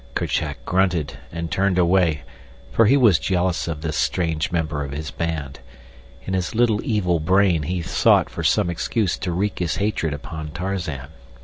[0.15, 2.23] Kerchak grunted and turned away,
[2.71, 5.59] for he was jealous of this strange member of his band.
[6.25, 10.49] In his little evil brain he sought for some excuse to wreak his hatred upon
[10.53, 11.09] Tarzan.